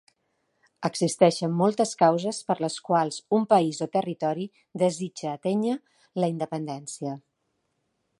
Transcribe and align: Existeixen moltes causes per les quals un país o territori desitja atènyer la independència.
Existeixen 0.87 1.51
moltes 1.57 1.91
causes 1.99 2.39
per 2.47 2.55
les 2.65 2.77
quals 2.87 3.19
un 3.39 3.45
país 3.51 3.81
o 3.87 3.89
territori 3.97 4.47
desitja 4.85 5.29
atènyer 5.41 5.77
la 6.25 6.31
independència. 6.33 7.15